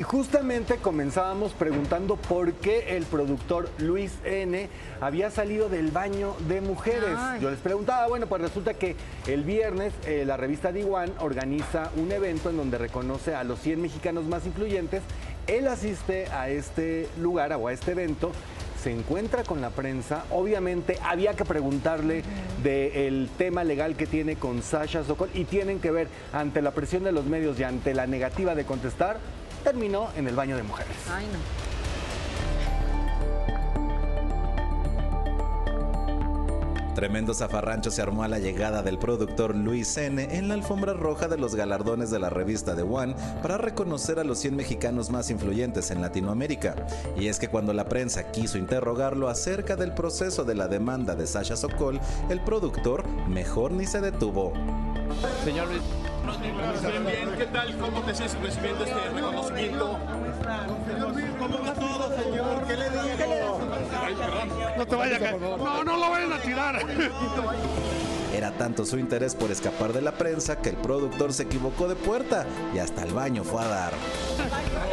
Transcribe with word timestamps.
Y 0.00 0.02
justamente 0.02 0.78
comenzábamos 0.78 1.52
preguntando 1.52 2.16
por 2.16 2.54
qué 2.54 2.96
el 2.96 3.04
productor 3.04 3.68
Luis 3.76 4.14
N 4.24 4.66
había 4.98 5.30
salido 5.30 5.68
del 5.68 5.90
baño 5.90 6.34
de 6.48 6.62
mujeres. 6.62 7.18
Yo 7.38 7.50
les 7.50 7.58
preguntaba, 7.58 8.06
bueno, 8.06 8.26
pues 8.26 8.40
resulta 8.40 8.72
que 8.72 8.96
el 9.26 9.44
viernes 9.44 9.92
eh, 10.06 10.24
la 10.24 10.38
revista 10.38 10.72
D1 10.72 11.12
organiza 11.18 11.90
un 11.96 12.10
evento 12.12 12.48
en 12.48 12.56
donde 12.56 12.78
reconoce 12.78 13.34
a 13.34 13.44
los 13.44 13.60
100 13.60 13.82
mexicanos 13.82 14.24
más 14.24 14.46
influyentes. 14.46 15.02
Él 15.46 15.68
asiste 15.68 16.28
a 16.28 16.48
este 16.48 17.06
lugar 17.18 17.52
o 17.52 17.68
a 17.68 17.72
este 17.74 17.90
evento 17.90 18.32
se 18.82 18.90
encuentra 18.90 19.44
con 19.44 19.60
la 19.60 19.68
prensa. 19.68 20.24
Obviamente 20.30 20.98
había 21.02 21.34
que 21.34 21.44
preguntarle 21.44 22.22
del 22.62 23.28
tema 23.36 23.64
legal 23.64 23.96
que 23.96 24.06
tiene 24.06 24.36
con 24.36 24.62
Sasha 24.62 25.04
Sokol 25.04 25.28
y 25.34 25.44
tienen 25.44 25.78
que 25.78 25.90
ver 25.90 26.08
ante 26.32 26.62
la 26.62 26.70
presión 26.70 27.04
de 27.04 27.12
los 27.12 27.26
medios 27.26 27.60
y 27.60 27.64
ante 27.64 27.92
la 27.92 28.06
negativa 28.06 28.54
de 28.54 28.64
contestar, 28.64 29.18
terminó 29.60 30.08
en 30.16 30.28
el 30.28 30.34
baño 30.34 30.56
de 30.56 30.62
mujeres. 30.62 30.96
Ay, 31.10 31.26
no. 31.32 31.70
Tremendo 36.94 37.32
zafarrancho 37.32 37.90
se 37.90 38.02
armó 38.02 38.24
a 38.24 38.28
la 38.28 38.38
llegada 38.38 38.82
del 38.82 38.98
productor 38.98 39.54
Luis 39.54 39.96
N. 39.96 40.36
en 40.36 40.48
la 40.48 40.54
alfombra 40.54 40.92
roja 40.92 41.28
de 41.28 41.38
los 41.38 41.54
galardones 41.54 42.10
de 42.10 42.18
la 42.18 42.28
revista 42.28 42.76
The 42.76 42.82
One 42.82 43.14
para 43.40 43.56
reconocer 43.56 44.18
a 44.18 44.24
los 44.24 44.38
100 44.40 44.56
mexicanos 44.56 45.08
más 45.08 45.30
influyentes 45.30 45.90
en 45.92 46.02
Latinoamérica. 46.02 46.74
Y 47.16 47.28
es 47.28 47.38
que 47.38 47.48
cuando 47.48 47.72
la 47.72 47.86
prensa 47.86 48.30
quiso 48.32 48.58
interrogarlo 48.58 49.30
acerca 49.30 49.76
del 49.76 49.94
proceso 49.94 50.44
de 50.44 50.56
la 50.56 50.68
demanda 50.68 51.14
de 51.14 51.26
Sasha 51.26 51.56
Sokol, 51.56 52.00
el 52.28 52.40
productor 52.40 53.08
mejor 53.28 53.72
ni 53.72 53.86
se 53.86 54.02
detuvo. 54.02 54.52
Señor 55.44 55.68
Luis. 55.68 55.82
Bien, 56.82 57.04
bien, 57.04 57.29
¿qué 57.40 57.46
tal? 57.46 57.74
¿Cómo 57.78 58.02
te 58.02 58.14
sientes 58.14 58.38
recibiendo 58.38 58.84
este 58.84 59.00
reconocimiento? 59.14 59.98
¿Cómo 61.38 61.58
va 61.62 61.72
todo, 61.72 62.22
señor? 62.22 62.66
¿Qué 62.66 62.76
le 62.76 62.90
digo? 62.90 63.60
Ay, 64.04 64.14
perdón. 64.14 64.48
No 64.76 64.86
te 64.86 64.96
vayas 64.96 65.16
a 65.16 65.24
caer. 65.24 65.40
No, 65.40 65.84
no 65.84 65.96
lo 65.96 66.10
vayan 66.10 66.32
a 66.34 66.38
tirar. 66.38 66.84
Era 68.34 68.50
tanto 68.52 68.84
su 68.84 68.98
interés 68.98 69.34
por 69.34 69.50
escapar 69.50 69.94
de 69.94 70.02
la 70.02 70.12
prensa 70.12 70.60
que 70.60 70.68
el 70.68 70.76
productor 70.76 71.32
se 71.32 71.44
equivocó 71.44 71.88
de 71.88 71.96
puerta 71.96 72.44
y 72.74 72.78
hasta 72.78 73.04
el 73.04 73.14
baño 73.14 73.42
fue 73.42 73.62
a 73.62 73.68
dar. 73.68 73.92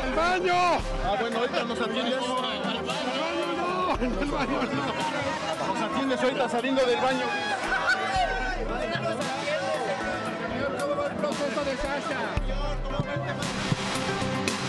¡El 0.06 0.14
baño! 0.16 0.54
Ah, 0.56 1.18
bueno, 1.20 1.40
ahorita 1.40 1.64
nos 1.66 1.82
atiendes. 1.82 2.14
¡El 2.14 2.20
baño 2.22 3.46
no! 3.58 3.96
¡El 4.06 4.32
baño 4.32 4.60
no! 4.64 5.74
Nos 5.74 5.92
atiendes 5.92 6.22
ahorita 6.22 6.50
saliendo 6.50 6.86
del 6.86 7.02
baño. 7.02 7.26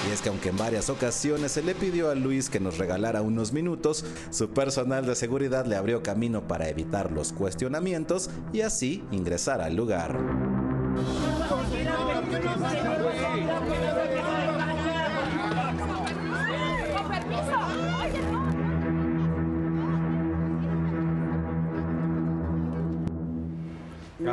Y 0.08 0.10
es 0.10 0.22
que 0.22 0.28
aunque 0.30 0.48
en 0.48 0.56
varias 0.56 0.88
ocasiones 0.88 1.52
se 1.52 1.62
le 1.62 1.74
pidió 1.74 2.10
a 2.10 2.14
Luis 2.14 2.48
que 2.48 2.60
nos 2.60 2.78
regalara 2.78 3.20
unos 3.20 3.52
minutos, 3.52 4.04
su 4.30 4.48
personal 4.50 5.04
de 5.04 5.14
seguridad 5.14 5.66
le 5.66 5.76
abrió 5.76 6.02
camino 6.02 6.48
para 6.48 6.68
evitar 6.68 7.12
los 7.12 7.32
cuestionamientos 7.32 8.30
y 8.52 8.62
así 8.62 9.04
ingresar 9.10 9.60
al 9.60 9.76
lugar. 9.76 10.18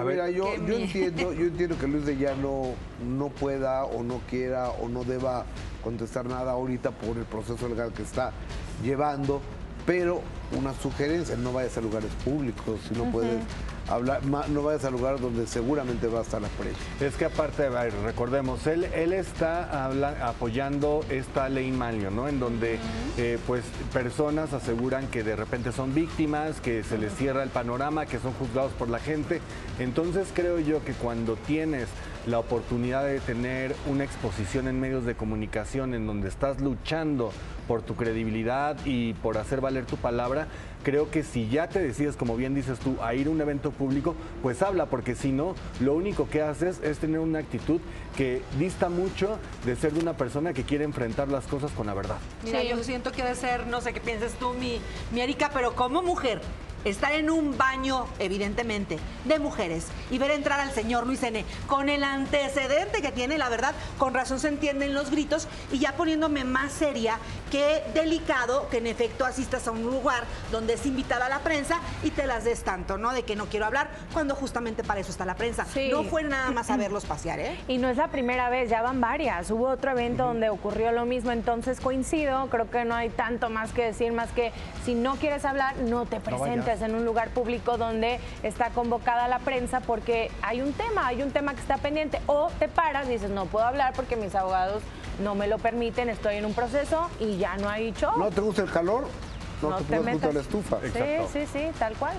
Mira, 0.03 0.29
yo, 0.29 0.55
yo 0.65 0.75
entiendo, 0.75 1.33
yo 1.33 1.45
entiendo 1.45 1.77
que 1.77 1.87
Luis 1.87 2.05
de 2.05 2.17
Llano 2.17 2.73
no 3.05 3.29
pueda 3.29 3.85
o 3.85 4.03
no 4.03 4.19
quiera 4.29 4.69
o 4.69 4.89
no 4.89 5.03
deba 5.03 5.45
contestar 5.83 6.25
nada 6.25 6.51
ahorita 6.51 6.91
por 6.91 7.17
el 7.17 7.25
proceso 7.25 7.69
legal 7.69 7.93
que 7.93 8.03
está 8.03 8.31
llevando, 8.83 9.41
pero 9.85 10.21
una 10.57 10.73
sugerencia, 10.73 11.35
no 11.35 11.53
vayas 11.53 11.77
a 11.77 11.81
lugares 11.81 12.11
públicos, 12.23 12.79
si 12.87 12.95
no 12.95 13.05
puedes 13.11 13.39
hablar, 13.89 14.21
no 14.25 14.63
vayas 14.63 14.85
a 14.85 14.89
lugares 14.89 15.21
donde 15.21 15.47
seguramente 15.47 16.07
va 16.07 16.19
a 16.19 16.21
estar 16.23 16.41
la 16.41 16.47
prensa. 16.49 16.79
Es 16.99 17.15
que 17.15 17.25
aparte, 17.25 17.69
recordemos, 18.03 18.65
él, 18.67 18.85
él 18.95 19.13
está 19.13 19.85
habla- 19.85 20.27
apoyando 20.27 21.03
esta 21.09 21.49
ley 21.49 21.71
Manlio, 21.71 22.11
¿no? 22.11 22.27
En 22.27 22.39
donde 22.39 22.79
eh, 23.17 23.37
pues 23.45 23.63
personas 23.93 24.53
aseguran 24.53 25.07
que 25.07 25.23
de 25.23 25.35
repente 25.35 25.71
son 25.71 25.93
víctimas, 25.93 26.61
que 26.61 26.83
se 26.83 26.97
les 26.97 27.13
cierra 27.13 27.43
el 27.43 27.49
panorama, 27.49 28.05
que 28.05 28.19
son 28.19 28.33
juzgados 28.33 28.71
por 28.73 28.89
la 28.89 28.99
gente. 28.99 29.41
Entonces 29.79 30.29
creo 30.33 30.59
yo 30.59 30.83
que 30.83 30.93
cuando 30.93 31.35
tienes 31.35 31.87
la 32.25 32.39
oportunidad 32.39 33.03
de 33.05 33.19
tener 33.19 33.75
una 33.87 34.03
exposición 34.03 34.67
en 34.67 34.79
medios 34.79 35.05
de 35.05 35.13
comunicación 35.13 35.93
en 35.93 36.07
donde 36.07 36.27
estás 36.27 36.59
luchando 36.59 37.31
por 37.67 37.83
tu 37.83 37.95
credibilidad 37.95 38.77
y 38.83 39.13
por 39.13 39.37
hacer 39.37 39.61
valer 39.61 39.85
tu 39.85 39.97
palabra, 39.97 40.47
creo 40.85 41.09
que 41.09 41.23
si 41.23 41.49
ya 41.49 41.67
te 41.67 41.79
decides, 41.79 42.15
como 42.15 42.37
bien 42.37 42.53
dices 42.53 42.77
tú, 42.77 42.95
a 43.01 43.15
ir 43.15 43.25
a 43.25 43.31
un 43.31 43.41
evento 43.41 43.71
público, 43.71 44.15
pues 44.43 44.61
habla, 44.61 44.85
porque 44.85 45.15
si 45.15 45.31
no, 45.31 45.55
lo 45.79 45.95
único 45.95 46.29
que 46.29 46.43
haces 46.43 46.79
es 46.83 46.99
tener 46.99 47.19
una 47.19 47.39
actitud 47.39 47.81
que 48.15 48.43
dista 48.59 48.87
mucho 48.87 49.39
de 49.65 49.75
ser 49.75 49.93
de 49.93 49.99
una 49.99 50.13
persona 50.13 50.53
que 50.53 50.63
quiere 50.63 50.83
enfrentar 50.83 51.27
las 51.27 51.47
cosas 51.47 51.71
con 51.71 51.87
la 51.87 51.95
verdad. 51.95 52.17
Mira, 52.43 52.63
yo 52.63 52.81
siento 52.83 53.11
que 53.11 53.23
debe 53.23 53.35
ser, 53.35 53.65
no 53.65 53.81
sé 53.81 53.93
qué 53.93 53.99
piensas 53.99 54.33
tú, 54.33 54.53
mi, 54.53 54.79
mi 55.11 55.21
Erika, 55.21 55.49
pero 55.51 55.75
como 55.75 56.03
mujer, 56.03 56.39
estar 56.85 57.13
en 57.13 57.29
un 57.29 57.57
baño, 57.57 58.05
evidentemente, 58.19 58.99
de 59.25 59.39
mujeres 59.39 59.87
y 60.11 60.17
ver 60.17 60.31
entrar 60.31 60.59
al 60.59 60.71
señor 60.71 61.05
Luis 61.05 61.23
N. 61.23 61.43
con 61.67 61.89
el 61.89 62.03
antecedente 62.03 63.01
que 63.01 63.11
tiene, 63.11 63.37
la 63.37 63.49
verdad, 63.49 63.73
con 63.97 64.13
razón 64.13 64.39
se 64.39 64.47
entienden 64.47 64.93
los 64.93 65.09
gritos 65.09 65.47
y 65.71 65.79
ya 65.79 65.93
poniéndome 65.93 66.43
más 66.43 66.71
seria, 66.71 67.17
qué 67.51 67.83
delicado 67.93 68.69
que 68.69 68.77
en 68.77 68.87
efecto 68.87 69.25
asistas 69.25 69.67
a 69.67 69.71
un 69.71 69.83
lugar 69.83 70.23
donde 70.51 70.73
es 70.73 70.85
invitada 70.85 71.25
a 71.25 71.29
la 71.29 71.39
prensa 71.39 71.79
y 72.03 72.11
te 72.11 72.27
las 72.27 72.43
des 72.43 72.63
tanto, 72.63 72.97
¿no? 72.97 73.13
De 73.13 73.23
que 73.23 73.35
no 73.35 73.47
quiero 73.47 73.65
hablar, 73.65 73.89
cuando 74.13 74.35
justamente 74.35 74.83
para 74.83 74.99
eso 74.99 75.11
está 75.11 75.25
la 75.25 75.35
prensa. 75.35 75.65
Sí. 75.65 75.89
No 75.91 76.03
fue 76.03 76.23
nada 76.23 76.51
más 76.51 76.69
a 76.69 76.77
verlos 76.77 77.05
pasear, 77.05 77.39
¿eh? 77.39 77.59
Y 77.67 77.79
no 77.79 77.89
es 77.89 77.97
la 77.97 78.09
primera 78.09 78.49
vez, 78.49 78.69
ya 78.69 78.81
van 78.83 79.01
varias. 79.01 79.49
Hubo 79.49 79.69
otro 79.69 79.91
evento 79.91 80.25
donde 80.25 80.49
ocurrió 80.49 80.91
lo 80.91 81.05
mismo, 81.05 81.31
entonces 81.31 81.79
coincido, 81.79 82.47
creo 82.49 82.69
que 82.69 82.85
no 82.85 82.93
hay 82.93 83.09
tanto 83.09 83.49
más 83.49 83.71
que 83.71 83.85
decir, 83.85 84.11
más 84.11 84.31
que 84.31 84.51
si 84.85 84.93
no 84.93 85.15
quieres 85.15 85.45
hablar, 85.45 85.75
no 85.77 86.05
te 86.05 86.19
presentes 86.19 86.74
en 86.81 86.95
un 86.95 87.05
lugar 87.05 87.29
público 87.29 87.77
donde 87.77 88.19
está 88.43 88.69
convocada 88.69 89.27
la 89.27 89.39
prensa 89.39 89.79
porque 89.81 90.31
hay 90.41 90.61
un 90.61 90.73
tema, 90.73 91.07
hay 91.07 91.21
un 91.23 91.31
tema 91.31 91.53
que 91.53 91.61
está 91.61 91.77
pendiente. 91.77 92.19
O 92.27 92.49
te 92.59 92.67
paras 92.67 93.07
y 93.07 93.11
dices, 93.11 93.29
no 93.29 93.45
puedo 93.45 93.65
hablar 93.65 93.93
porque 93.95 94.15
mis 94.15 94.35
abogados 94.35 94.81
no 95.23 95.35
me 95.35 95.47
lo 95.47 95.57
permiten, 95.57 96.09
estoy 96.09 96.35
en 96.35 96.45
un 96.45 96.53
proceso 96.53 97.09
y 97.19 97.37
ya 97.37 97.55
no 97.57 97.69
hay 97.69 97.91
show. 97.93 98.17
¿No 98.17 98.29
te 98.29 98.41
gusta 98.41 98.63
el 98.63 98.71
calor? 98.71 99.07
No, 99.61 99.69
No 99.69 99.77
te, 99.77 99.83
te 99.85 99.95
a 99.95 99.99
la 99.99 100.03
metas. 100.03 100.35
estufa. 100.35 100.77
Sí, 100.81 100.99
sí, 101.31 101.45
sí, 101.51 101.67
tal 101.79 101.93
cual. 101.95 102.13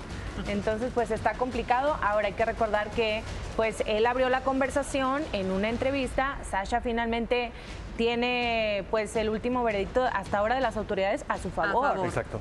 Entonces, 0.49 0.91
pues 0.95 1.11
está 1.11 1.35
complicado. 1.35 1.97
Ahora 2.03 2.29
hay 2.29 2.33
que 2.33 2.45
recordar 2.47 2.91
que, 2.91 3.23
pues, 3.57 3.83
él 3.87 4.07
abrió 4.07 4.31
la 4.31 4.41
conversación 4.41 5.23
en 5.35 5.51
una 5.51 5.69
entrevista. 5.69 6.39
Sasha 6.51 6.81
finalmente 6.81 7.53
tiene, 7.99 8.85
pues, 8.91 9.15
el 9.17 9.29
último 9.29 9.63
veredicto 9.65 10.03
hasta 10.13 10.39
ahora 10.39 10.55
de 10.55 10.61
las 10.63 10.77
autoridades 10.79 11.25
a 11.29 11.37
su 11.39 11.51
favor. 11.51 11.89
favor. 11.89 12.07
Exacto. 12.07 12.41